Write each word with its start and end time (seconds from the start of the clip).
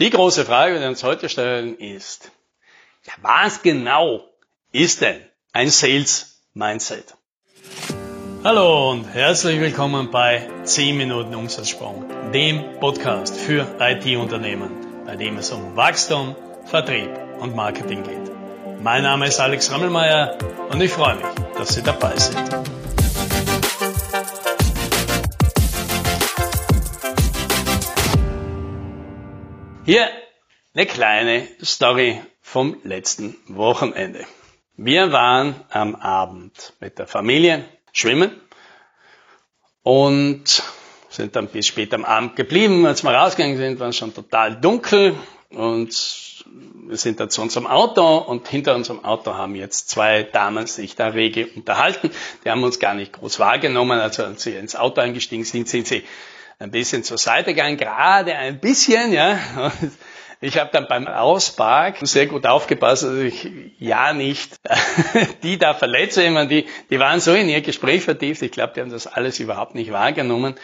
Die 0.00 0.10
große 0.10 0.44
Frage, 0.44 0.74
die 0.74 0.80
wir 0.80 0.88
uns 0.88 1.04
heute 1.04 1.28
stellen, 1.28 1.78
ist, 1.78 2.32
ja, 3.04 3.12
was 3.22 3.62
genau 3.62 4.24
ist 4.72 5.02
denn 5.02 5.20
ein 5.52 5.70
Sales 5.70 6.40
Mindset? 6.52 7.14
Hallo 8.42 8.90
und 8.90 9.04
herzlich 9.04 9.60
willkommen 9.60 10.10
bei 10.10 10.48
10 10.64 10.96
Minuten 10.96 11.36
Umsatzsprung, 11.36 12.06
dem 12.32 12.80
Podcast 12.80 13.36
für 13.36 13.68
IT-Unternehmen, 13.78 15.04
bei 15.06 15.14
dem 15.14 15.38
es 15.38 15.52
um 15.52 15.76
Wachstum, 15.76 16.34
Vertrieb 16.64 17.10
und 17.38 17.54
Marketing 17.54 18.02
geht. 18.02 18.82
Mein 18.82 19.04
Name 19.04 19.28
ist 19.28 19.38
Alex 19.38 19.70
Rammelmeier 19.70 20.36
und 20.70 20.80
ich 20.80 20.90
freue 20.90 21.14
mich, 21.14 21.26
dass 21.56 21.72
Sie 21.72 21.84
dabei 21.84 22.16
sind. 22.16 22.42
Hier 29.86 30.08
eine 30.74 30.86
kleine 30.86 31.46
Story 31.62 32.18
vom 32.40 32.78
letzten 32.84 33.36
Wochenende. 33.48 34.24
Wir 34.78 35.12
waren 35.12 35.56
am 35.68 35.94
Abend 35.94 36.72
mit 36.80 36.98
der 36.98 37.06
Familie 37.06 37.66
schwimmen 37.92 38.40
und 39.82 40.62
sind 41.10 41.36
dann 41.36 41.48
bis 41.48 41.66
spät 41.66 41.92
am 41.92 42.06
Abend 42.06 42.34
geblieben. 42.34 42.86
Als 42.86 43.04
wir 43.04 43.10
rausgegangen 43.10 43.58
sind, 43.58 43.78
war 43.78 43.88
es 43.88 43.98
schon 43.98 44.14
total 44.14 44.58
dunkel 44.58 45.16
und 45.50 46.44
wir 46.86 46.96
sind 46.96 47.20
dann 47.20 47.28
zu 47.28 47.42
unserem 47.42 47.66
Auto 47.66 48.16
und 48.16 48.48
hinter 48.48 48.74
unserem 48.76 49.04
Auto 49.04 49.34
haben 49.34 49.54
jetzt 49.54 49.90
zwei 49.90 50.22
Damen 50.22 50.66
sich 50.66 50.96
da 50.96 51.08
rege 51.08 51.46
unterhalten. 51.54 52.10
Die 52.42 52.50
haben 52.50 52.64
uns 52.64 52.78
gar 52.78 52.94
nicht 52.94 53.12
groß 53.12 53.38
wahrgenommen. 53.38 54.00
Also 54.00 54.24
als 54.24 54.44
sie 54.44 54.54
ins 54.54 54.76
Auto 54.76 55.02
eingestiegen 55.02 55.44
sind, 55.44 55.68
sind 55.68 55.86
sie 55.86 56.04
ein 56.64 56.70
bisschen 56.70 57.04
zur 57.04 57.18
Seite 57.18 57.54
gegangen, 57.54 57.76
gerade 57.76 58.34
ein 58.34 58.58
bisschen, 58.58 59.12
ja. 59.12 59.38
Und 59.56 59.92
ich 60.40 60.58
habe 60.58 60.70
dann 60.72 60.88
beim 60.88 61.06
Auspark 61.06 61.98
sehr 62.02 62.26
gut 62.26 62.46
aufgepasst, 62.46 63.04
dass 63.04 63.14
ich 63.16 63.48
ja 63.78 64.12
nicht 64.12 64.56
die 65.42 65.58
da 65.58 65.74
verletze. 65.74 66.24
Ich 66.24 66.30
meine, 66.30 66.48
die, 66.48 66.66
die 66.90 66.98
waren 66.98 67.20
so 67.20 67.34
in 67.34 67.48
ihr 67.48 67.60
Gespräch 67.60 68.02
vertieft, 68.02 68.42
ich 68.42 68.50
glaube, 68.50 68.72
die 68.74 68.80
haben 68.80 68.90
das 68.90 69.06
alles 69.06 69.38
überhaupt 69.40 69.74
nicht 69.74 69.92
wahrgenommen. 69.92 70.54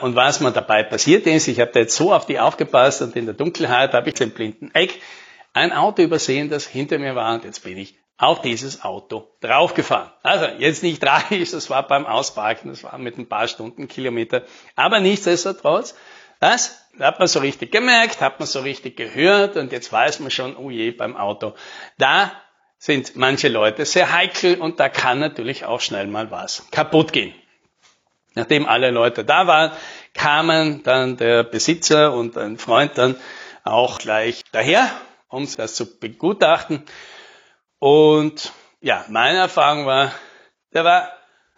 Und 0.00 0.14
was 0.14 0.40
mir 0.40 0.52
dabei 0.52 0.84
passiert 0.84 1.26
ist, 1.26 1.48
ich 1.48 1.60
habe 1.60 1.72
da 1.72 1.80
jetzt 1.80 1.96
so 1.96 2.12
auf 2.12 2.24
die 2.24 2.38
aufgepasst 2.38 3.02
und 3.02 3.16
in 3.16 3.26
der 3.26 3.34
Dunkelheit 3.34 3.92
habe 3.94 4.08
ich 4.08 4.14
den 4.14 4.30
blinden 4.30 4.70
Eck 4.74 5.00
ein 5.54 5.72
Auto 5.72 6.02
übersehen, 6.02 6.48
das 6.48 6.66
hinter 6.66 6.98
mir 6.98 7.14
war 7.14 7.34
und 7.34 7.44
jetzt 7.44 7.62
bin 7.64 7.76
ich 7.76 7.94
auf 8.18 8.40
dieses 8.40 8.82
Auto 8.82 9.28
draufgefahren. 9.40 10.10
Also 10.22 10.46
jetzt 10.58 10.82
nicht 10.82 11.02
tragisch, 11.02 11.50
das 11.50 11.70
war 11.70 11.86
beim 11.86 12.06
Ausparken, 12.06 12.68
das 12.68 12.84
war 12.84 12.96
mit 12.98 13.18
ein 13.18 13.28
paar 13.28 13.48
Stundenkilometer, 13.48 14.44
aber 14.76 15.00
nichtsdestotrotz 15.00 15.94
das 16.42 16.76
hat 16.98 17.20
man 17.20 17.28
so 17.28 17.38
richtig 17.38 17.70
gemerkt, 17.70 18.20
hat 18.20 18.40
man 18.40 18.48
so 18.48 18.62
richtig 18.62 18.96
gehört 18.96 19.56
und 19.56 19.70
jetzt 19.70 19.92
weiß 19.92 20.18
man 20.18 20.32
schon, 20.32 20.56
oh 20.56 20.70
je, 20.70 20.90
beim 20.90 21.16
Auto. 21.16 21.54
Da 21.98 22.32
sind 22.78 23.14
manche 23.14 23.46
Leute 23.46 23.84
sehr 23.84 24.12
heikel 24.12 24.60
und 24.60 24.80
da 24.80 24.88
kann 24.88 25.20
natürlich 25.20 25.66
auch 25.66 25.80
schnell 25.80 26.08
mal 26.08 26.32
was 26.32 26.68
kaputt 26.72 27.12
gehen. 27.12 27.32
Nachdem 28.34 28.66
alle 28.66 28.90
Leute 28.90 29.24
da 29.24 29.46
waren, 29.46 29.70
kamen 30.14 30.82
dann 30.82 31.16
der 31.16 31.44
Besitzer 31.44 32.12
und 32.12 32.36
ein 32.36 32.58
Freund 32.58 32.98
dann 32.98 33.14
auch 33.62 34.00
gleich 34.00 34.42
daher, 34.50 34.90
um 35.28 35.46
das 35.56 35.76
zu 35.76 36.00
begutachten. 36.00 36.82
Und 37.82 38.52
ja, 38.80 39.04
meine 39.08 39.38
Erfahrung 39.38 39.86
war, 39.86 40.12
der 40.72 40.84
war 40.84 41.10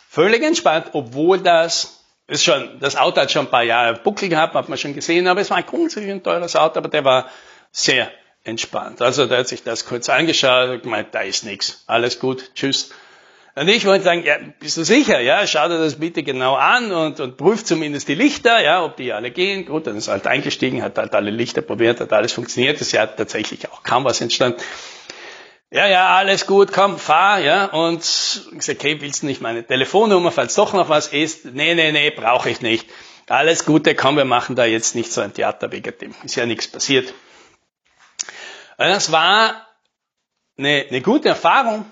völlig 0.08 0.42
entspannt, 0.42 0.86
obwohl 0.94 1.40
das 1.40 2.02
ist 2.26 2.44
schon, 2.44 2.80
das 2.80 2.96
Auto 2.96 3.20
hat 3.20 3.30
schon 3.30 3.44
ein 3.44 3.50
paar 3.50 3.62
Jahre 3.62 3.98
Buckel 3.98 4.30
gehabt, 4.30 4.54
hat 4.54 4.70
man 4.70 4.78
schon 4.78 4.94
gesehen, 4.94 5.26
aber 5.28 5.42
es 5.42 5.50
war 5.50 5.58
ein 5.58 5.66
grundsätzlich 5.66 6.10
ein 6.10 6.22
teures 6.22 6.56
Auto, 6.56 6.78
aber 6.78 6.88
der 6.88 7.04
war 7.04 7.28
sehr 7.72 8.10
entspannt. 8.42 9.02
Also 9.02 9.26
der 9.26 9.40
hat 9.40 9.48
sich 9.48 9.64
das 9.64 9.84
kurz 9.84 10.08
angeschaut 10.08 10.70
und 10.70 10.82
gemeint, 10.84 11.08
da 11.10 11.20
ist 11.20 11.44
nichts, 11.44 11.84
alles 11.88 12.18
gut, 12.20 12.52
tschüss. 12.54 12.88
Und 13.54 13.68
ich 13.68 13.84
wollte 13.84 14.04
sagen, 14.04 14.24
ja, 14.24 14.38
bist 14.58 14.78
du 14.78 14.82
sicher? 14.82 15.20
Ja, 15.20 15.46
schau 15.46 15.68
dir 15.68 15.78
das 15.78 15.96
bitte 15.96 16.22
genau 16.22 16.54
an 16.54 16.90
und, 16.90 17.20
und 17.20 17.36
prüf 17.36 17.64
zumindest 17.66 18.08
die 18.08 18.14
Lichter, 18.14 18.62
ja, 18.62 18.82
ob 18.82 18.96
die 18.96 19.12
alle 19.12 19.30
gehen. 19.30 19.66
Gut, 19.66 19.86
dann 19.86 19.96
ist 19.98 20.08
er 20.08 20.14
halt 20.14 20.26
eingestiegen, 20.26 20.82
hat 20.82 20.96
halt 20.96 21.14
alle 21.14 21.30
Lichter 21.30 21.60
probiert, 21.60 22.00
hat 22.00 22.14
alles 22.14 22.32
funktioniert. 22.32 22.80
Es 22.80 22.94
hat 22.94 23.18
tatsächlich 23.18 23.70
auch 23.70 23.82
kaum 23.82 24.04
was 24.04 24.22
entstanden 24.22 24.60
ja, 25.70 25.86
ja, 25.86 26.14
alles 26.16 26.46
gut, 26.46 26.72
komm, 26.72 26.98
fahr, 26.98 27.40
ja, 27.40 27.66
und 27.66 28.00
ich 28.00 28.64
sage, 28.64 28.78
okay, 28.78 29.00
willst 29.00 29.22
du 29.22 29.26
nicht 29.26 29.40
meine 29.40 29.66
Telefonnummer, 29.66 30.30
falls 30.30 30.54
doch 30.54 30.72
noch 30.72 30.88
was 30.88 31.08
ist? 31.08 31.46
Nee, 31.46 31.74
nee, 31.74 31.90
nee, 31.92 32.10
brauche 32.10 32.50
ich 32.50 32.60
nicht. 32.60 32.88
Alles 33.28 33.64
Gute, 33.64 33.94
komm, 33.94 34.16
wir 34.16 34.24
machen 34.24 34.54
da 34.54 34.64
jetzt 34.64 34.94
nicht 34.94 35.10
so 35.12 35.20
ein 35.20 35.32
Theater 35.32 35.72
wegen 35.72 35.96
dem. 35.98 36.14
Ist 36.24 36.36
ja 36.36 36.46
nichts 36.46 36.68
passiert. 36.68 37.14
Das 38.76 39.12
war 39.12 39.66
eine, 40.58 40.86
eine 40.88 41.00
gute 41.00 41.30
Erfahrung, 41.30 41.86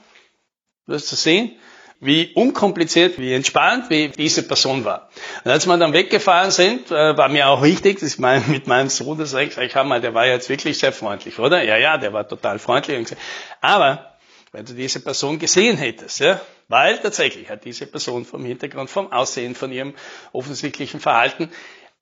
das 0.86 1.06
zu 1.06 1.16
sehen 1.16 1.58
wie 2.02 2.32
unkompliziert, 2.34 3.16
wie 3.18 3.32
entspannt, 3.32 3.88
wie 3.88 4.08
diese 4.08 4.42
Person 4.42 4.84
war. 4.84 5.08
Und 5.44 5.52
als 5.52 5.66
wir 5.66 5.76
dann 5.76 5.92
weggefahren 5.92 6.50
sind, 6.50 6.90
äh, 6.90 7.16
war 7.16 7.28
mir 7.28 7.46
auch 7.46 7.62
wichtig, 7.62 8.00
dass 8.00 8.14
ich 8.14 8.18
mein, 8.18 8.42
mit 8.48 8.66
meinem 8.66 8.88
Sohn 8.88 9.18
das 9.18 9.32
ich, 9.34 9.56
ich 9.56 9.76
hab 9.76 9.86
mal, 9.86 10.00
der 10.00 10.12
war 10.12 10.26
jetzt 10.26 10.48
wirklich 10.48 10.78
sehr 10.78 10.92
freundlich, 10.92 11.38
oder? 11.38 11.62
Ja, 11.62 11.76
ja, 11.76 11.98
der 11.98 12.12
war 12.12 12.26
total 12.26 12.58
freundlich. 12.58 13.16
Aber 13.60 14.16
wenn 14.50 14.66
du 14.66 14.74
diese 14.74 14.98
Person 14.98 15.38
gesehen 15.38 15.76
hättest, 15.76 16.18
ja, 16.18 16.40
weil 16.66 16.98
tatsächlich 16.98 17.48
hat 17.48 17.64
diese 17.64 17.86
Person 17.86 18.24
vom 18.24 18.44
Hintergrund, 18.44 18.90
vom 18.90 19.12
Aussehen, 19.12 19.54
von 19.54 19.70
ihrem 19.70 19.94
offensichtlichen 20.32 20.98
Verhalten 20.98 21.50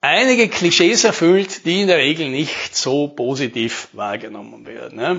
einige 0.01 0.49
Klischees 0.49 1.05
erfüllt, 1.05 1.67
die 1.67 1.83
in 1.83 1.89
der 1.89 1.99
Regel 1.99 2.31
nicht 2.31 2.75
so 2.75 3.09
positiv 3.09 3.89
wahrgenommen 3.93 4.67
werden. 4.67 4.99
Ja. 4.99 5.17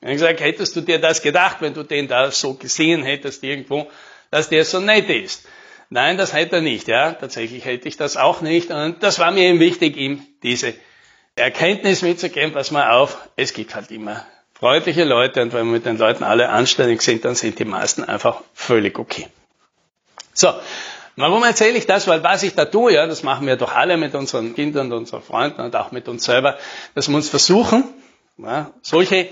Ich 0.00 0.06
habe 0.06 0.12
gesagt, 0.14 0.40
hättest 0.40 0.74
du 0.74 0.80
dir 0.80 0.98
das 0.98 1.22
gedacht, 1.22 1.58
wenn 1.60 1.72
du 1.72 1.84
den 1.84 2.08
da 2.08 2.32
so 2.32 2.54
gesehen 2.54 3.04
hättest 3.04 3.44
irgendwo, 3.44 3.88
dass 4.34 4.48
der 4.48 4.64
so 4.64 4.80
nett 4.80 5.08
ist. 5.08 5.46
Nein, 5.90 6.18
das 6.18 6.32
hätte 6.32 6.56
er 6.56 6.60
nicht, 6.60 6.88
ja. 6.88 7.12
Tatsächlich 7.12 7.64
hätte 7.64 7.86
ich 7.86 7.96
das 7.96 8.16
auch 8.16 8.40
nicht. 8.40 8.72
Und 8.72 9.00
das 9.04 9.20
war 9.20 9.30
mir 9.30 9.44
eben 9.44 9.60
wichtig, 9.60 9.96
ihm 9.96 10.26
diese 10.42 10.74
Erkenntnis 11.36 12.02
mitzugeben, 12.02 12.52
pass 12.52 12.72
mal 12.72 12.90
auf, 12.90 13.16
es 13.36 13.52
gibt 13.52 13.76
halt 13.76 13.92
immer 13.92 14.26
freundliche 14.52 15.04
Leute 15.04 15.40
und 15.40 15.52
wenn 15.52 15.66
wir 15.66 15.72
mit 15.72 15.86
den 15.86 15.98
Leuten 15.98 16.24
alle 16.24 16.48
anständig 16.48 17.02
sind, 17.02 17.24
dann 17.24 17.36
sind 17.36 17.60
die 17.60 17.64
meisten 17.64 18.02
einfach 18.02 18.40
völlig 18.54 18.98
okay. 18.98 19.28
So, 20.32 20.52
warum 21.14 21.44
erzähle 21.44 21.78
ich 21.78 21.86
das? 21.86 22.08
Weil 22.08 22.24
was 22.24 22.42
ich 22.42 22.56
da 22.56 22.64
tue, 22.64 22.92
ja, 22.92 23.06
das 23.06 23.22
machen 23.22 23.46
wir 23.46 23.54
doch 23.54 23.72
alle 23.72 23.96
mit 23.96 24.16
unseren 24.16 24.56
Kindern 24.56 24.90
und 24.90 24.98
unseren 24.98 25.22
Freunden 25.22 25.60
und 25.60 25.76
auch 25.76 25.92
mit 25.92 26.08
uns 26.08 26.24
selber, 26.24 26.58
dass 26.96 27.08
wir 27.08 27.14
uns 27.14 27.28
versuchen, 27.28 27.84
ja, 28.38 28.72
solche 28.82 29.28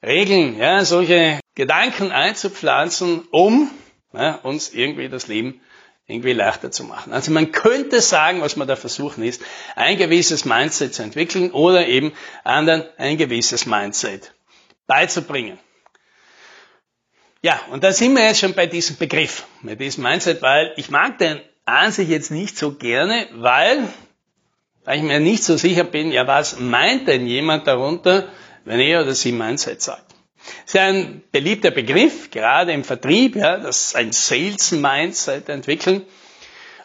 Regeln, 0.00 0.58
ja, 0.58 0.84
solche 0.84 1.40
Gedanken 1.56 2.12
einzupflanzen, 2.12 3.26
um 3.32 3.68
ja, 4.14 4.36
uns 4.36 4.72
irgendwie 4.72 5.08
das 5.08 5.26
Leben 5.26 5.60
irgendwie 6.06 6.32
leichter 6.32 6.70
zu 6.70 6.84
machen. 6.84 7.12
Also 7.12 7.30
man 7.32 7.52
könnte 7.52 8.00
sagen, 8.00 8.40
was 8.42 8.56
wir 8.56 8.66
da 8.66 8.76
versuchen 8.76 9.24
ist, 9.24 9.42
ein 9.74 9.96
gewisses 9.96 10.44
Mindset 10.44 10.94
zu 10.94 11.02
entwickeln 11.02 11.50
oder 11.50 11.86
eben 11.86 12.12
anderen 12.44 12.84
ein 12.98 13.16
gewisses 13.16 13.64
Mindset 13.66 14.34
beizubringen. 14.86 15.58
Ja, 17.42 17.60
und 17.70 17.84
da 17.84 17.92
sind 17.92 18.14
wir 18.14 18.24
jetzt 18.24 18.40
schon 18.40 18.54
bei 18.54 18.66
diesem 18.66 18.96
Begriff, 18.96 19.46
bei 19.62 19.74
diesem 19.74 20.04
Mindset, 20.04 20.42
weil 20.42 20.72
ich 20.76 20.90
mag 20.90 21.18
den 21.18 21.40
an 21.66 21.92
sich 21.92 22.08
jetzt 22.08 22.30
nicht 22.30 22.56
so 22.56 22.74
gerne, 22.74 23.28
weil, 23.32 23.88
weil 24.84 24.98
ich 24.98 25.02
mir 25.02 25.20
nicht 25.20 25.44
so 25.44 25.56
sicher 25.56 25.84
bin, 25.84 26.12
ja, 26.12 26.26
was 26.26 26.58
meint 26.58 27.08
denn 27.08 27.26
jemand 27.26 27.66
darunter, 27.66 28.28
wenn 28.64 28.80
er 28.80 29.02
oder 29.02 29.14
sie 29.14 29.32
Mindset 29.32 29.80
sagt? 29.80 30.13
Ist 30.64 30.74
ja 30.74 30.86
ein 30.86 31.22
beliebter 31.32 31.70
Begriff, 31.70 32.30
gerade 32.30 32.72
im 32.72 32.84
Vertrieb, 32.84 33.36
ja, 33.36 33.58
das 33.58 33.88
ist 33.88 33.96
ein 33.96 34.12
Sales 34.12 34.72
Mindset 34.72 35.48
entwickeln. 35.48 36.02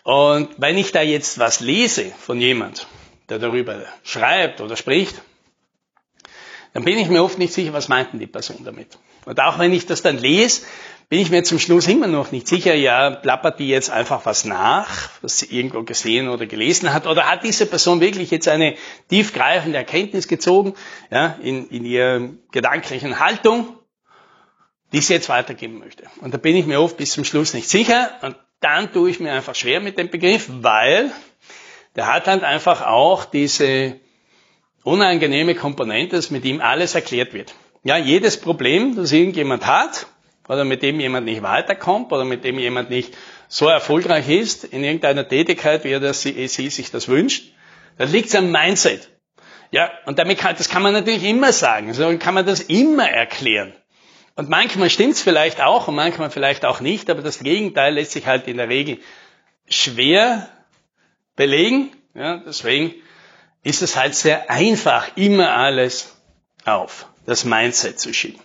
Und 0.04 0.50
wenn 0.58 0.78
ich 0.78 0.92
da 0.92 1.02
jetzt 1.02 1.40
was 1.40 1.60
lese 1.60 2.06
von 2.06 2.40
jemand, 2.40 2.88
der 3.30 3.40
darüber 3.40 3.86
schreibt 4.04 4.62
oder 4.62 4.76
spricht, 4.76 5.22
dann 6.74 6.84
bin 6.84 6.98
ich 6.98 7.10
mir 7.10 7.24
oft 7.24 7.38
nicht 7.38 7.54
sicher, 7.54 7.74
was 7.74 7.90
meint 7.90 8.14
denn 8.14 8.20
die 8.20 8.28
Person 8.28 8.64
damit. 8.64 8.98
Und 9.30 9.40
auch 9.42 9.60
wenn 9.60 9.74
ich 9.74 9.86
das 9.86 10.02
dann 10.02 10.18
lese, 10.18 10.64
bin 11.08 11.20
ich 11.20 11.30
mir 11.30 11.44
zum 11.44 11.60
Schluss 11.60 11.88
immer 11.88 12.08
noch 12.08 12.32
nicht 12.32 12.48
sicher, 12.48 12.74
ja, 12.74 13.12
plappert 13.12 13.60
die 13.60 13.70
jetzt 13.70 13.92
einfach 13.92 14.26
was 14.26 14.44
nach, 14.44 15.12
was 15.22 15.38
sie 15.38 15.56
irgendwo 15.56 15.84
gesehen 15.84 16.30
oder 16.30 16.48
gelesen 16.48 16.92
hat, 16.92 17.06
oder 17.06 17.30
hat 17.30 17.44
diese 17.44 17.68
Person 17.68 18.02
wirklich 18.02 18.32
jetzt 18.32 18.48
eine 18.48 18.74
tiefgreifende 19.12 19.78
Erkenntnis 19.78 20.28
gezogen, 20.28 20.74
ja, 21.12 21.38
in, 21.44 21.68
in 21.70 21.86
ihrer 21.86 22.30
gedanklichen 22.52 23.20
Haltung, 23.20 23.78
die 24.94 25.02
sie 25.02 25.14
jetzt 25.14 25.30
weitergeben 25.30 25.78
möchte. 25.78 26.06
Und 26.22 26.34
da 26.34 26.40
bin 26.40 26.56
ich 26.56 26.66
mir 26.66 26.82
oft 26.82 26.98
bis 26.98 27.12
zum 27.12 27.24
Schluss 27.24 27.54
nicht 27.54 27.70
sicher, 27.70 28.10
und 28.24 28.36
dann 28.62 28.92
tue 28.92 29.12
ich 29.12 29.20
mir 29.20 29.32
einfach 29.32 29.54
schwer 29.54 29.80
mit 29.80 30.00
dem 30.00 30.10
Begriff, 30.10 30.48
weil 30.50 31.12
der 31.96 32.12
hat 32.12 32.26
halt 32.26 32.44
einfach 32.44 32.82
auch 32.82 33.26
diese 33.26 34.00
unangenehme 34.82 35.54
Komponente, 35.54 36.16
dass 36.16 36.32
mit 36.32 36.46
ihm 36.46 36.62
alles 36.62 36.96
erklärt 36.96 37.36
wird. 37.36 37.54
Ja, 37.84 37.98
jedes 37.98 38.40
Problem, 38.40 38.96
das 38.96 39.12
irgendjemand 39.12 39.66
hat, 39.66 40.08
oder 40.50 40.66
mit 40.66 40.82
dem 40.82 41.00
jemand 41.00 41.26
nicht 41.26 41.44
weiterkommt 41.44 42.12
oder 42.12 42.26
mit 42.26 42.44
dem 42.44 42.60
jemand 42.60 42.90
nicht 42.90 43.16
so 43.48 43.68
erfolgreich 43.68 44.28
ist 44.28 44.66
in 44.66 44.84
irgendeiner 44.84 45.26
Tätigkeit, 45.26 45.84
wie 45.84 45.92
er 45.92 46.00
das, 46.00 46.24
sie 46.24 46.48
sich 46.48 46.92
das 46.92 47.08
wünscht, 47.08 47.54
dann 47.98 48.12
liegt 48.12 48.30
es 48.30 48.36
am 48.36 48.52
Mindset. 48.52 49.10
Ja, 49.72 49.92
und 50.08 50.18
damit 50.18 50.40
kann, 50.40 50.56
das 50.58 50.68
kann 50.68 50.82
man 50.82 50.94
natürlich 50.94 51.24
immer 51.24 51.54
sagen, 51.54 51.94
so 51.94 52.18
kann 52.18 52.34
man 52.34 52.46
das 52.46 52.62
immer 52.62 53.08
erklären. 53.08 53.74
Und 54.36 54.50
manchmal 54.50 54.90
stimmt's 54.90 55.22
vielleicht 55.22 55.62
auch 55.62 55.88
und 55.88 55.96
manchmal 55.96 56.32
vielleicht 56.32 56.66
auch 56.66 56.80
nicht, 56.80 57.10
aber 57.12 57.22
das 57.22 57.40
Gegenteil 57.40 57.94
lässt 57.94 58.12
sich 58.12 58.26
halt 58.26 58.48
in 58.48 58.58
der 58.58 58.70
Regel 58.70 58.98
schwer 59.68 60.50
belegen. 61.36 61.92
Ja, 62.16 62.38
deswegen 62.38 62.96
ist 63.62 63.84
es 63.84 63.96
halt 63.96 64.16
sehr 64.16 64.50
einfach, 64.50 65.16
immer 65.16 65.52
alles 65.54 66.18
auf 66.66 67.06
das 67.30 67.46
Mindset 67.46 68.00
zu 68.00 68.12
schieben. 68.12 68.42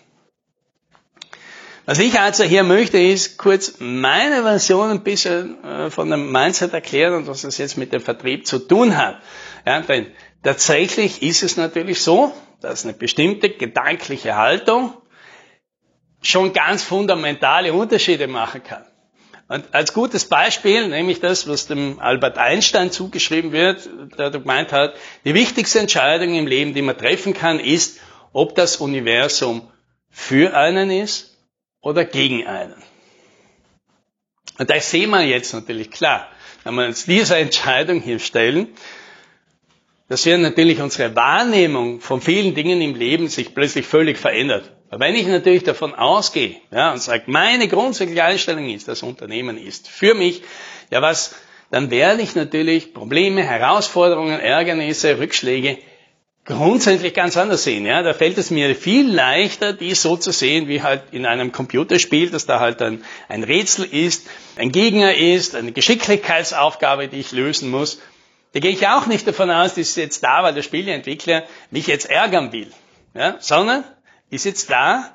Was 1.87 1.99
ich 1.99 2.19
also 2.19 2.45
hier 2.45 2.65
möchte, 2.65 2.99
ist 2.99 3.39
kurz 3.39 3.77
meine 3.79 4.43
Version 4.43 4.91
ein 4.91 5.03
bisschen 5.03 5.63
äh, 5.65 5.91
von 5.91 6.11
dem 6.11 6.31
Mindset 6.31 6.73
erklären 6.73 7.15
und 7.15 7.27
was 7.27 7.43
das 7.43 7.59
jetzt 7.59 7.77
mit 7.77 7.93
dem 7.93 8.01
Vertrieb 8.01 8.47
zu 8.47 8.59
tun 8.59 8.97
hat. 8.97 9.21
Ja, 9.67 9.81
denn 9.81 10.07
tatsächlich 10.43 11.23
ist 11.23 11.43
es 11.43 11.57
natürlich 11.57 12.03
so, 12.03 12.33
dass 12.61 12.85
eine 12.85 12.95
bestimmte 12.95 13.51
gedankliche 13.51 14.37
Haltung 14.37 14.95
schon 16.23 16.53
ganz 16.53 16.83
fundamentale 16.83 17.73
Unterschiede 17.73 18.27
machen 18.29 18.63
kann. 18.63 18.85
Und 19.49 19.75
als 19.75 19.93
gutes 19.93 20.27
Beispiel 20.27 20.89
nämlich 20.89 21.21
das, 21.21 21.47
was 21.49 21.67
dem 21.67 21.99
Albert 22.01 22.39
Einstein 22.39 22.91
zugeschrieben 22.91 23.53
wird, 23.53 23.89
der 24.19 24.31
gemeint 24.31 24.73
hat, 24.73 24.95
die 25.25 25.35
wichtigste 25.35 25.81
Entscheidung 25.81 26.35
im 26.35 26.47
Leben, 26.47 26.73
die 26.73 26.81
man 26.81 26.97
treffen 26.97 27.35
kann, 27.35 27.61
ist, 27.61 28.01
ob 28.35 28.55
das 28.55 28.77
Universum 28.77 29.71
für 30.11 30.55
einen 30.55 30.91
ist 30.91 31.39
oder 31.81 32.05
gegen 32.05 32.47
einen. 32.47 32.83
Und 34.59 34.69
da 34.69 34.79
sehen 34.81 35.11
wir 35.11 35.23
jetzt 35.23 35.55
natürlich 35.55 35.91
klar, 35.91 36.29
wenn 36.65 36.75
wir 36.75 36.87
uns 36.87 37.07
diese 37.07 37.37
Entscheidung 37.37 38.01
hier 38.03 38.19
stellen, 38.19 38.69
dass 40.09 40.27
wir 40.27 40.37
natürlich 40.37 40.81
unsere 40.81 41.17
Wahrnehmung 41.17 42.01
von 42.01 42.21
vielen 42.21 42.55
Dingen 42.55 42.81
im 42.83 42.95
Leben 42.95 43.29
sich 43.29 43.55
plötzlich 43.55 43.87
völlig 43.87 44.19
verändert. 44.19 44.71
Aber 44.91 45.07
wenn 45.07 45.15
ich 45.15 45.27
natürlich 45.27 45.65
davon 45.65 45.95
ausgehe 45.95 46.57
ja, 46.71 46.93
und 46.93 47.01
sage, 47.01 47.25
meine 47.27 47.69
grundsätzliche 47.69 48.25
Einstellung 48.25 48.69
ist, 48.69 48.87
das 48.87 49.03
Unternehmen 49.03 49.57
ist 49.57 49.89
für 49.89 50.15
mich, 50.15 50.43
ja 50.91 51.01
was, 51.03 51.35
dann 51.71 51.91
werde 51.91 52.23
ich 52.23 52.35
natürlich 52.35 52.95
Probleme, 52.95 53.43
Herausforderungen, 53.43 54.39
Ärgernisse, 54.39 55.19
Rückschläge 55.19 55.79
grundsätzlich 56.44 57.14
ganz 57.14 57.37
anders 57.37 57.64
sehen. 57.64 57.87
Ja? 57.87 58.02
Da 58.02 58.12
fällt 58.12 58.38
es 58.38 58.50
mir 58.50 58.75
viel 58.76 59.11
leichter, 59.11 59.73
die 59.73 59.94
so 59.94 60.17
zu 60.17 60.31
sehen, 60.31 60.69
wie 60.69 60.82
halt 60.82 61.02
in 61.12 61.26
einem 61.26 61.52
Computerspiel, 61.52 62.31
dass 62.31 62.46
da 62.46 62.61
halt 62.61 62.82
ein, 62.82 63.05
ein 63.29 63.44
Rätsel 63.44 63.85
ist, 63.85 64.26
ein 64.56 64.70
Gegner 64.70 65.14
ist, 65.14 65.55
eine 65.55 65.73
Geschicklichkeitsaufgabe, 65.73 67.08
die 67.08 67.20
ich 67.20 67.32
lösen 67.32 67.70
muss. 67.70 68.00
Da 68.52 68.61
gehe 68.61 68.70
ich 68.70 68.87
auch 68.87 69.06
nicht 69.06 69.26
davon 69.26 69.50
aus, 69.50 69.75
dass 69.75 69.96
jetzt 69.96 70.23
da, 70.23 70.43
weil 70.43 70.55
der 70.55 70.62
Spieleentwickler 70.62 71.44
mich 71.70 71.87
jetzt 71.87 72.08
ärgern 72.08 72.52
will, 72.52 72.70
ja? 73.14 73.37
sondern 73.41 73.85
ist 74.31 74.44
jetzt 74.44 74.70
da, 74.70 75.11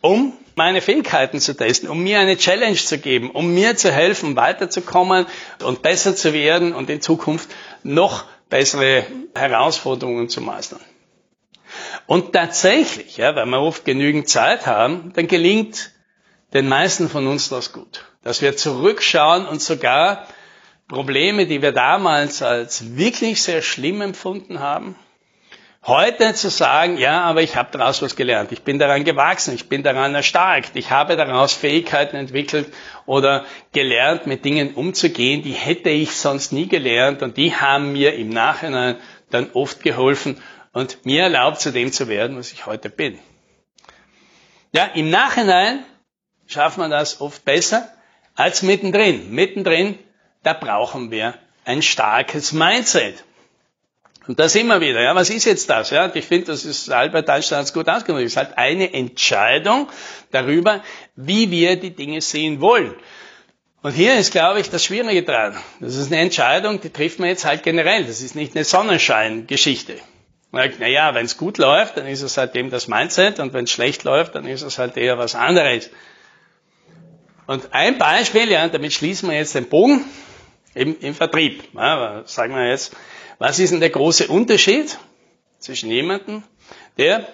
um 0.00 0.32
meine 0.54 0.80
Fähigkeiten 0.80 1.40
zu 1.40 1.56
testen, 1.56 1.88
um 1.88 2.02
mir 2.02 2.20
eine 2.20 2.36
Challenge 2.36 2.76
zu 2.76 2.98
geben, 2.98 3.30
um 3.30 3.52
mir 3.52 3.76
zu 3.76 3.92
helfen, 3.92 4.36
weiterzukommen 4.36 5.26
und 5.62 5.82
besser 5.82 6.14
zu 6.14 6.32
werden 6.32 6.72
und 6.72 6.88
in 6.88 7.00
Zukunft 7.00 7.48
noch 7.82 8.24
bessere 8.48 9.04
Herausforderungen 9.34 10.28
zu 10.28 10.40
meistern. 10.40 10.80
Und 12.06 12.32
tatsächlich, 12.32 13.18
ja, 13.18 13.34
weil 13.36 13.46
wir 13.46 13.60
oft 13.60 13.84
genügend 13.84 14.28
Zeit 14.28 14.66
haben, 14.66 15.12
dann 15.14 15.26
gelingt 15.26 15.92
den 16.54 16.68
meisten 16.68 17.08
von 17.08 17.26
uns 17.26 17.48
das 17.50 17.72
gut. 17.72 18.06
Dass 18.22 18.40
wir 18.40 18.56
zurückschauen 18.56 19.46
und 19.46 19.60
sogar 19.60 20.26
Probleme, 20.88 21.46
die 21.46 21.60
wir 21.60 21.72
damals 21.72 22.42
als 22.42 22.96
wirklich 22.96 23.42
sehr 23.42 23.60
schlimm 23.60 24.00
empfunden 24.00 24.60
haben, 24.60 24.96
Heute 25.88 26.34
zu 26.34 26.50
sagen, 26.50 26.98
ja, 26.98 27.22
aber 27.22 27.40
ich 27.40 27.56
habe 27.56 27.70
daraus 27.72 28.02
was 28.02 28.14
gelernt, 28.14 28.52
ich 28.52 28.60
bin 28.60 28.78
daran 28.78 29.04
gewachsen, 29.04 29.54
ich 29.54 29.70
bin 29.70 29.82
daran 29.82 30.14
erstarkt, 30.14 30.72
ich 30.74 30.90
habe 30.90 31.16
daraus 31.16 31.54
Fähigkeiten 31.54 32.14
entwickelt 32.16 32.70
oder 33.06 33.46
gelernt, 33.72 34.26
mit 34.26 34.44
Dingen 34.44 34.74
umzugehen, 34.74 35.40
die 35.40 35.54
hätte 35.54 35.88
ich 35.88 36.12
sonst 36.12 36.52
nie 36.52 36.68
gelernt 36.68 37.22
und 37.22 37.38
die 37.38 37.56
haben 37.56 37.92
mir 37.92 38.14
im 38.16 38.28
Nachhinein 38.28 38.96
dann 39.30 39.50
oft 39.54 39.82
geholfen 39.82 40.42
und 40.74 41.06
mir 41.06 41.22
erlaubt, 41.22 41.58
zu 41.58 41.72
dem 41.72 41.90
zu 41.90 42.06
werden, 42.06 42.36
was 42.36 42.52
ich 42.52 42.66
heute 42.66 42.90
bin. 42.90 43.18
Ja, 44.72 44.84
im 44.84 45.08
Nachhinein 45.08 45.84
schafft 46.46 46.76
man 46.76 46.90
das 46.90 47.22
oft 47.22 47.46
besser 47.46 47.88
als 48.34 48.62
mittendrin. 48.62 49.30
Mittendrin, 49.30 49.98
da 50.42 50.52
brauchen 50.52 51.10
wir 51.10 51.32
ein 51.64 51.80
starkes 51.80 52.52
Mindset. 52.52 53.24
Und 54.28 54.38
das 54.38 54.54
immer 54.54 54.82
wieder, 54.82 55.00
ja, 55.00 55.14
was 55.14 55.30
ist 55.30 55.46
jetzt 55.46 55.70
das? 55.70 55.88
Ja, 55.88 56.14
ich 56.14 56.26
finde, 56.26 56.48
das 56.48 56.66
ist 56.66 56.90
Albert 56.90 57.30
Einstein 57.30 57.60
hat 57.60 57.72
gut 57.72 57.88
ausgedrückt. 57.88 58.26
Es 58.26 58.32
ist 58.32 58.36
halt 58.36 58.58
eine 58.58 58.92
Entscheidung 58.92 59.88
darüber, 60.30 60.82
wie 61.16 61.50
wir 61.50 61.76
die 61.76 61.96
Dinge 61.96 62.20
sehen 62.20 62.60
wollen. 62.60 62.94
Und 63.80 63.92
hier 63.92 64.18
ist, 64.18 64.30
glaube 64.30 64.60
ich, 64.60 64.68
das 64.68 64.84
Schwierige 64.84 65.22
dran. 65.22 65.56
Das 65.80 65.96
ist 65.96 66.12
eine 66.12 66.20
Entscheidung, 66.20 66.78
die 66.82 66.90
trifft 66.90 67.20
man 67.20 67.30
jetzt 67.30 67.46
halt 67.46 67.62
generell. 67.62 68.04
Das 68.04 68.20
ist 68.20 68.34
nicht 68.34 68.54
eine 68.54 68.64
Sonnenscheingeschichte. 68.64 69.94
Naja, 70.52 71.14
wenn 71.14 71.24
es 71.24 71.38
gut 71.38 71.56
läuft, 71.56 71.96
dann 71.96 72.06
ist 72.06 72.20
es 72.20 72.36
halt 72.36 72.54
eben 72.54 72.68
das 72.68 72.86
Mindset 72.86 73.40
und 73.40 73.54
wenn 73.54 73.64
es 73.64 73.70
schlecht 73.70 74.04
läuft, 74.04 74.34
dann 74.34 74.46
ist 74.46 74.60
es 74.60 74.78
halt 74.78 74.98
eher 74.98 75.16
was 75.16 75.36
anderes. 75.36 75.88
Und 77.46 77.72
ein 77.72 77.96
Beispiel, 77.96 78.50
ja, 78.50 78.68
damit 78.68 78.92
schließen 78.92 79.30
wir 79.30 79.38
jetzt 79.38 79.54
den 79.54 79.70
Bogen, 79.70 80.04
eben 80.74 80.98
im 81.00 81.14
Vertrieb. 81.14 81.64
Ja, 81.74 82.22
sagen 82.26 82.54
wir 82.54 82.68
jetzt, 82.68 82.94
was 83.38 83.58
ist 83.58 83.72
denn 83.72 83.80
der 83.80 83.90
große 83.90 84.28
Unterschied 84.28 84.98
zwischen 85.58 85.90
jemandem, 85.90 86.42
der 86.96 87.26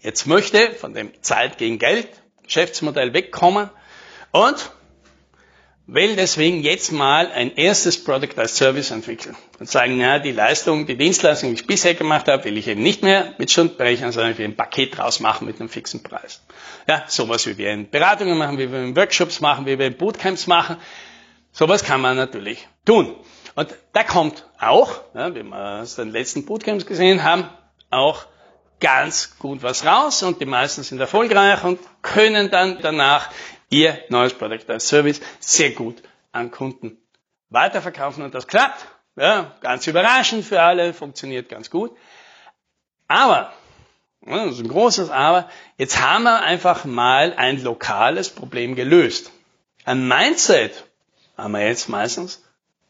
jetzt 0.00 0.26
möchte 0.26 0.72
von 0.72 0.94
dem 0.94 1.10
Zeit 1.22 1.58
gegen 1.58 1.78
Geld 1.78 2.08
Geschäftsmodell 2.42 3.12
wegkommen 3.12 3.70
und 4.32 4.72
will 5.86 6.14
deswegen 6.14 6.62
jetzt 6.62 6.92
mal 6.92 7.30
ein 7.32 7.54
erstes 7.56 8.02
Product 8.02 8.38
as 8.38 8.56
Service 8.56 8.90
entwickeln 8.90 9.36
und 9.58 9.68
sagen, 9.68 9.98
na, 9.98 10.18
die 10.18 10.30
Leistung, 10.30 10.86
die 10.86 10.96
Dienstleistung, 10.96 11.50
die 11.50 11.60
ich 11.60 11.66
bisher 11.66 11.94
gemacht 11.94 12.28
habe, 12.28 12.44
will 12.44 12.56
ich 12.56 12.68
eben 12.68 12.82
nicht 12.82 13.02
mehr 13.02 13.34
mit 13.38 13.50
Stundenberechnen, 13.50 14.12
sondern 14.12 14.32
ich 14.32 14.38
will 14.38 14.46
ein 14.46 14.56
Paket 14.56 14.96
draus 14.96 15.20
machen 15.20 15.46
mit 15.46 15.58
einem 15.58 15.68
fixen 15.68 16.02
Preis. 16.02 16.42
Ja, 16.88 17.04
sowas 17.08 17.46
wie 17.46 17.58
wir 17.58 17.70
in 17.70 17.90
Beratungen 17.90 18.38
machen, 18.38 18.58
wie 18.58 18.70
wir 18.70 18.80
in 18.80 18.94
Workshops 18.94 19.40
machen, 19.40 19.66
wie 19.66 19.78
wir 19.78 19.86
in 19.86 19.96
Bootcamps 19.96 20.46
machen. 20.46 20.76
Sowas 21.52 21.84
kann 21.84 22.00
man 22.00 22.16
natürlich 22.16 22.68
tun. 22.84 23.16
Und 23.54 23.74
da 23.92 24.04
kommt 24.04 24.46
auch, 24.58 25.00
ja, 25.14 25.34
wie 25.34 25.42
wir 25.42 25.80
aus 25.82 25.96
den 25.96 26.10
letzten 26.10 26.46
Bootcamps 26.46 26.86
gesehen 26.86 27.22
haben, 27.24 27.48
auch 27.90 28.26
ganz 28.78 29.38
gut 29.38 29.62
was 29.62 29.84
raus 29.84 30.22
und 30.22 30.40
die 30.40 30.46
meisten 30.46 30.82
sind 30.82 31.00
erfolgreich 31.00 31.62
und 31.64 31.78
können 32.02 32.50
dann 32.50 32.78
danach 32.80 33.30
ihr 33.68 33.98
neues 34.08 34.34
Product 34.34 34.64
als 34.68 34.88
Service 34.88 35.20
sehr 35.38 35.70
gut 35.70 36.02
an 36.32 36.50
Kunden 36.50 36.98
weiterverkaufen 37.50 38.22
und 38.22 38.34
das 38.34 38.46
klappt. 38.46 38.86
Ja, 39.16 39.54
ganz 39.60 39.86
überraschend 39.86 40.44
für 40.44 40.62
alle, 40.62 40.94
funktioniert 40.94 41.48
ganz 41.48 41.68
gut. 41.68 41.94
Aber, 43.08 43.52
das 44.22 44.52
ist 44.52 44.60
ein 44.60 44.68
großes 44.68 45.10
Aber, 45.10 45.48
jetzt 45.76 46.00
haben 46.00 46.22
wir 46.22 46.40
einfach 46.40 46.84
mal 46.84 47.34
ein 47.36 47.62
lokales 47.62 48.30
Problem 48.30 48.76
gelöst. 48.76 49.32
Ein 49.84 50.06
Mindset 50.06 50.84
haben 51.42 51.52
wir 51.52 51.66
jetzt 51.66 51.88
meistens 51.88 52.42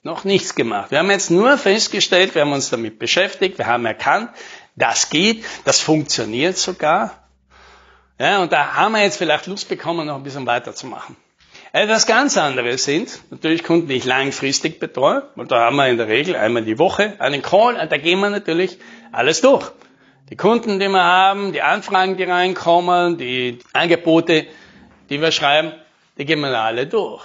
noch 0.02 0.24
nichts 0.24 0.54
gemacht. 0.54 0.90
Wir 0.90 0.98
haben 0.98 1.10
jetzt 1.10 1.30
nur 1.30 1.58
festgestellt, 1.58 2.34
wir 2.34 2.42
haben 2.42 2.52
uns 2.52 2.70
damit 2.70 2.98
beschäftigt, 2.98 3.58
wir 3.58 3.66
haben 3.66 3.84
erkannt, 3.84 4.30
das 4.76 5.10
geht, 5.10 5.44
das 5.64 5.80
funktioniert 5.80 6.56
sogar. 6.56 7.18
Ja, 8.18 8.42
und 8.42 8.52
da 8.52 8.74
haben 8.74 8.92
wir 8.92 9.02
jetzt 9.02 9.16
vielleicht 9.16 9.46
Lust 9.46 9.68
bekommen, 9.68 10.06
noch 10.06 10.16
ein 10.16 10.22
bisschen 10.22 10.46
weiterzumachen. 10.46 11.16
Etwas 11.72 12.06
ganz 12.06 12.36
anderes 12.36 12.84
sind 12.84 13.20
natürlich 13.30 13.62
Kunden, 13.62 13.86
die 13.86 13.94
ich 13.94 14.04
langfristig 14.04 14.80
betreue, 14.80 15.28
und 15.36 15.52
da 15.52 15.60
haben 15.60 15.76
wir 15.76 15.86
in 15.88 15.98
der 15.98 16.08
Regel 16.08 16.34
einmal 16.34 16.64
die 16.64 16.78
Woche 16.78 17.14
einen 17.20 17.42
Call, 17.42 17.76
und 17.76 17.92
da 17.92 17.96
gehen 17.96 18.20
wir 18.20 18.30
natürlich 18.30 18.78
alles 19.12 19.40
durch. 19.40 19.70
Die 20.30 20.36
Kunden, 20.36 20.80
die 20.80 20.88
wir 20.88 21.02
haben, 21.02 21.52
die 21.52 21.62
Anfragen, 21.62 22.16
die 22.16 22.24
reinkommen, 22.24 23.18
die 23.18 23.58
Angebote, 23.72 24.46
die 25.10 25.20
wir 25.20 25.32
schreiben, 25.32 25.72
die 26.18 26.24
gehen 26.24 26.40
wir 26.40 26.56
alle 26.58 26.86
durch. 26.86 27.24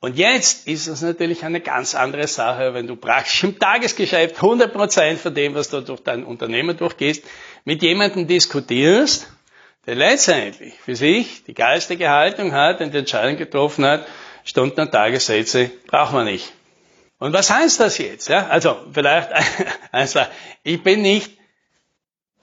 Und 0.00 0.16
jetzt 0.16 0.66
ist 0.66 0.86
es 0.86 1.02
natürlich 1.02 1.44
eine 1.44 1.60
ganz 1.60 1.94
andere 1.94 2.26
Sache, 2.26 2.72
wenn 2.72 2.86
du 2.86 2.96
praktisch 2.96 3.44
im 3.44 3.58
Tagesgeschäft 3.58 4.36
100% 4.38 5.16
von 5.16 5.34
dem, 5.34 5.54
was 5.54 5.68
du 5.68 5.82
durch 5.82 6.00
dein 6.00 6.24
Unternehmen 6.24 6.74
durchgehst, 6.74 7.22
mit 7.64 7.82
jemandem 7.82 8.26
diskutierst, 8.26 9.30
der 9.86 9.96
letztendlich 9.96 10.74
für 10.82 10.96
sich 10.96 11.44
die 11.44 11.52
geistige 11.52 12.08
Haltung 12.08 12.52
hat 12.52 12.80
und 12.80 12.94
die 12.94 12.98
Entscheidung 12.98 13.36
getroffen 13.36 13.84
hat, 13.84 14.06
Stunden- 14.44 14.80
und 14.80 14.90
Tagessätze 14.90 15.70
braucht 15.86 16.14
man 16.14 16.24
nicht. 16.24 16.50
Und 17.18 17.34
was 17.34 17.50
heißt 17.50 17.80
das 17.80 17.98
jetzt? 17.98 18.28
Ja, 18.28 18.46
also 18.46 18.78
vielleicht, 18.92 19.28
also 19.92 20.20
ich 20.62 20.82
bin 20.82 21.02
nicht 21.02 21.30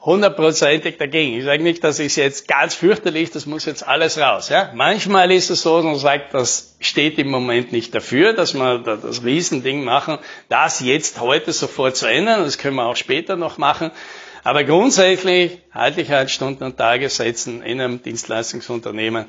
hundertprozentig 0.08 0.98
dagegen. 0.98 1.38
Ich 1.38 1.44
sage 1.44 1.62
nicht, 1.62 1.84
das 1.84 2.00
ist 2.00 2.16
jetzt 2.16 2.48
ganz 2.48 2.76
fürchterlich, 2.76 3.30
das 3.30 3.46
muss 3.46 3.66
jetzt 3.66 3.86
alles 3.86 4.18
raus. 4.18 4.48
Ja? 4.48 4.72
Manchmal 4.74 5.30
ist 5.34 5.50
es 5.50 5.64
so, 5.64 5.76
dass 5.76 5.84
man 5.84 5.98
sagt, 5.98 6.34
das 6.34 6.78
steht 6.80 7.20
im 7.20 7.28
Moment 7.28 7.74
nicht 7.74 7.94
dafür, 7.94 8.32
dass 8.32 8.54
wir 8.54 8.80
das 8.80 9.26
Riesending 9.26 9.84
machen, 9.84 10.18
das 10.48 10.80
jetzt 10.80 11.20
heute 11.20 11.52
sofort 11.52 11.98
zu 11.98 12.06
ändern, 12.06 12.46
das 12.46 12.58
können 12.58 12.78
wir 12.78 12.86
auch 12.86 12.96
später 12.96 13.36
noch 13.36 13.58
machen. 13.58 13.92
Aber 14.46 14.64
grundsätzlich 14.64 15.60
Haltlichkeitsstunden 15.74 16.66
und 16.66 16.78
Tagessätzen 16.78 17.62
in 17.62 17.82
einem 17.82 18.02
Dienstleistungsunternehmen 18.02 19.26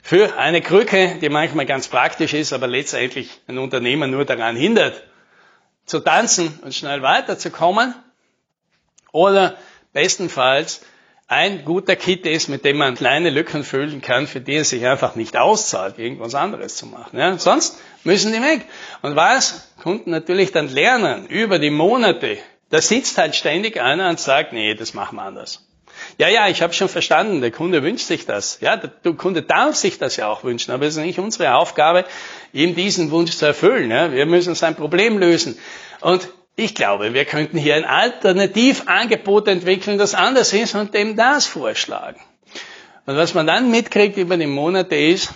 für 0.00 0.38
eine 0.38 0.60
Krücke, 0.60 1.16
die 1.20 1.28
manchmal 1.28 1.66
ganz 1.66 1.88
praktisch 1.88 2.34
ist, 2.34 2.52
aber 2.52 2.68
letztendlich 2.68 3.40
ein 3.48 3.58
Unternehmer 3.58 4.06
nur 4.06 4.24
daran 4.24 4.54
hindert, 4.54 5.02
zu 5.86 5.98
tanzen 5.98 6.56
und 6.62 6.72
schnell 6.72 7.02
weiterzukommen. 7.02 7.96
Oder 9.10 9.56
bestenfalls 9.92 10.82
ein 11.30 11.64
guter 11.64 11.94
Kit 11.94 12.26
ist, 12.26 12.48
mit 12.48 12.64
dem 12.64 12.78
man 12.78 12.96
kleine 12.96 13.30
Lücken 13.30 13.62
füllen 13.62 14.00
kann, 14.00 14.26
für 14.26 14.40
die 14.40 14.56
es 14.56 14.70
sich 14.70 14.84
einfach 14.84 15.14
nicht 15.14 15.36
auszahlt, 15.36 15.96
irgendwas 15.96 16.34
anderes 16.34 16.74
zu 16.74 16.86
machen. 16.86 17.16
Ja? 17.16 17.38
Sonst 17.38 17.78
müssen 18.02 18.32
die 18.32 18.40
weg. 18.40 18.66
Und 19.02 19.14
was 19.14 19.68
Kunden 19.80 20.10
natürlich 20.10 20.50
dann 20.50 20.68
lernen 20.68 21.28
über 21.28 21.60
die 21.60 21.70
Monate, 21.70 22.38
da 22.70 22.82
sitzt 22.82 23.16
halt 23.16 23.36
ständig 23.36 23.80
einer 23.80 24.08
und 24.08 24.18
sagt, 24.18 24.52
nee, 24.52 24.74
das 24.74 24.92
machen 24.92 25.16
wir 25.16 25.22
anders. 25.22 25.64
Ja, 26.18 26.28
ja, 26.28 26.48
ich 26.48 26.62
habe 26.62 26.72
schon 26.72 26.88
verstanden, 26.88 27.40
der 27.40 27.52
Kunde 27.52 27.84
wünscht 27.84 28.06
sich 28.06 28.26
das. 28.26 28.58
Ja, 28.60 28.76
der 28.76 29.12
Kunde 29.12 29.42
darf 29.42 29.76
sich 29.76 29.98
das 29.98 30.16
ja 30.16 30.26
auch 30.26 30.42
wünschen, 30.42 30.72
aber 30.72 30.86
es 30.86 30.96
ist 30.96 31.02
nicht 31.02 31.20
unsere 31.20 31.54
Aufgabe, 31.54 32.06
ihm 32.52 32.74
diesen 32.74 33.12
Wunsch 33.12 33.36
zu 33.36 33.46
erfüllen. 33.46 33.90
Ja? 33.92 34.10
Wir 34.10 34.26
müssen 34.26 34.56
sein 34.56 34.74
Problem 34.74 35.18
lösen. 35.18 35.56
Und 36.00 36.28
ich 36.56 36.74
glaube, 36.74 37.14
wir 37.14 37.24
könnten 37.24 37.56
hier 37.56 37.76
ein 37.76 37.84
Alternativangebot 37.84 39.48
entwickeln, 39.48 39.98
das 39.98 40.14
anders 40.14 40.52
ist 40.52 40.74
und 40.74 40.94
dem 40.94 41.16
das 41.16 41.46
vorschlagen. 41.46 42.20
Und 43.06 43.16
was 43.16 43.34
man 43.34 43.46
dann 43.46 43.70
mitkriegt 43.70 44.16
über 44.16 44.36
die 44.36 44.46
Monate 44.46 44.94
ist, 44.94 45.30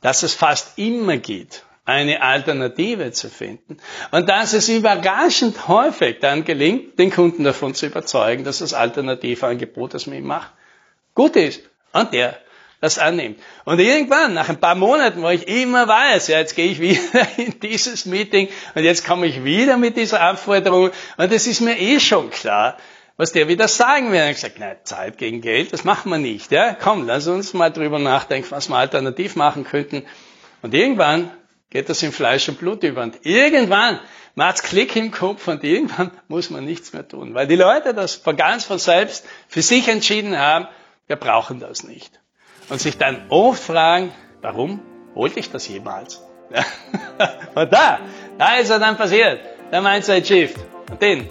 dass 0.00 0.22
es 0.22 0.34
fast 0.34 0.78
immer 0.78 1.16
geht, 1.16 1.64
eine 1.84 2.22
Alternative 2.22 3.10
zu 3.12 3.28
finden. 3.28 3.78
Und 4.10 4.28
dass 4.28 4.52
es 4.52 4.68
überraschend 4.68 5.68
häufig 5.68 6.18
dann 6.20 6.44
gelingt, 6.44 6.98
den 6.98 7.10
Kunden 7.10 7.44
davon 7.44 7.74
zu 7.74 7.86
überzeugen, 7.86 8.44
dass 8.44 8.58
das 8.58 8.74
Alternativangebot, 8.74 9.94
das 9.94 10.06
man 10.06 10.18
ihm 10.18 10.26
macht, 10.26 10.52
gut 11.14 11.36
ist. 11.36 11.62
Und 11.92 12.12
der 12.12 12.38
das 12.80 12.98
annimmt. 12.98 13.38
Und 13.64 13.78
irgendwann, 13.78 14.34
nach 14.34 14.48
ein 14.48 14.58
paar 14.58 14.74
Monaten, 14.74 15.22
wo 15.22 15.28
ich 15.28 15.46
immer 15.46 15.86
weiß, 15.86 16.28
ja, 16.28 16.38
jetzt 16.38 16.56
gehe 16.56 16.70
ich 16.70 16.80
wieder 16.80 17.28
in 17.36 17.60
dieses 17.60 18.06
Meeting 18.06 18.48
und 18.74 18.82
jetzt 18.82 19.06
komme 19.06 19.26
ich 19.26 19.44
wieder 19.44 19.76
mit 19.76 19.96
dieser 19.96 20.22
Anforderung 20.22 20.90
und 21.16 21.32
es 21.32 21.46
ist 21.46 21.60
mir 21.60 21.78
eh 21.78 22.00
schon 22.00 22.30
klar, 22.30 22.78
was 23.16 23.32
der 23.32 23.48
wieder 23.48 23.68
sagen 23.68 24.12
wird. 24.12 24.24
Und 24.24 24.30
ich 24.30 24.36
gesagt, 24.36 24.58
nein, 24.58 24.76
Zeit 24.84 25.18
gegen 25.18 25.42
Geld, 25.42 25.74
das 25.74 25.84
machen 25.84 26.10
wir 26.10 26.18
nicht. 26.18 26.50
Ja, 26.52 26.74
komm, 26.74 27.06
lass 27.06 27.26
uns 27.26 27.52
mal 27.52 27.70
drüber 27.70 27.98
nachdenken, 27.98 28.50
was 28.50 28.70
wir 28.70 28.76
alternativ 28.76 29.36
machen 29.36 29.64
könnten. 29.64 30.06
Und 30.62 30.72
irgendwann 30.72 31.30
geht 31.68 31.90
das 31.90 32.02
in 32.02 32.12
Fleisch 32.12 32.48
und 32.48 32.58
Blut 32.58 32.82
über. 32.82 33.02
Und 33.02 33.18
irgendwann 33.26 34.00
macht's 34.34 34.62
Klick 34.62 34.96
im 34.96 35.10
Kopf 35.10 35.48
und 35.48 35.64
irgendwann 35.64 36.12
muss 36.28 36.48
man 36.48 36.64
nichts 36.64 36.94
mehr 36.94 37.06
tun. 37.06 37.34
Weil 37.34 37.46
die 37.46 37.56
Leute 37.56 37.92
das 37.92 38.14
von 38.14 38.36
ganz 38.36 38.64
von 38.64 38.78
selbst 38.78 39.26
für 39.48 39.60
sich 39.60 39.88
entschieden 39.88 40.38
haben, 40.38 40.66
wir 41.06 41.16
brauchen 41.16 41.60
das 41.60 41.84
nicht 41.84 42.20
und 42.68 42.80
sich 42.80 42.98
dann 42.98 43.22
oft 43.28 43.62
fragen, 43.62 44.12
warum 44.42 44.80
wollte 45.14 45.40
ich 45.40 45.50
das 45.50 45.68
jemals? 45.68 46.22
und 47.54 47.72
da, 47.72 48.00
da 48.38 48.56
ist 48.56 48.70
er 48.70 48.78
dann 48.78 48.96
passiert, 48.96 49.40
der 49.70 49.80
Mindset 49.80 50.26
Shift. 50.26 50.56
Und 50.90 51.00
den, 51.00 51.28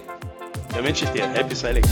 da 0.74 0.84
wünsche 0.84 1.04
ich 1.04 1.10
dir 1.10 1.28
Happy 1.28 1.54
Selling. 1.54 1.84